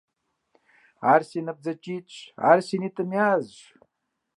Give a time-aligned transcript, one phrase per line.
[1.11, 2.13] Ар си набдзэкӀитӀщ,
[2.49, 3.57] ар си нитӀым язщ.